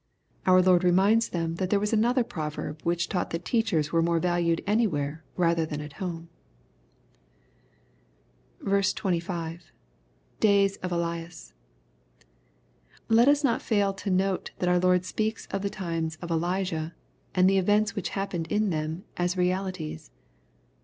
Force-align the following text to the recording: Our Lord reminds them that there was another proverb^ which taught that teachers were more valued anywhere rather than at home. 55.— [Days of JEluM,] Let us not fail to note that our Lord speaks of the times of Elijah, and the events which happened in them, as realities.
Our 0.47 0.63
Lord 0.63 0.83
reminds 0.83 1.29
them 1.29 1.57
that 1.57 1.69
there 1.69 1.79
was 1.79 1.93
another 1.93 2.23
proverb^ 2.23 2.81
which 2.83 3.07
taught 3.07 3.29
that 3.29 3.45
teachers 3.45 3.91
were 3.91 4.01
more 4.01 4.17
valued 4.17 4.63
anywhere 4.65 5.23
rather 5.37 5.63
than 5.63 5.79
at 5.79 5.93
home. 6.01 6.27
55.— 8.67 9.61
[Days 10.39 10.77
of 10.77 10.89
JEluM,] 10.89 11.51
Let 13.09 13.27
us 13.27 13.43
not 13.43 13.61
fail 13.61 13.93
to 13.93 14.09
note 14.09 14.49
that 14.57 14.67
our 14.69 14.79
Lord 14.79 15.05
speaks 15.05 15.45
of 15.51 15.61
the 15.61 15.69
times 15.69 16.15
of 16.19 16.31
Elijah, 16.31 16.95
and 17.35 17.47
the 17.47 17.59
events 17.59 17.93
which 17.95 18.09
happened 18.17 18.47
in 18.47 18.71
them, 18.71 19.03
as 19.17 19.37
realities. 19.37 20.09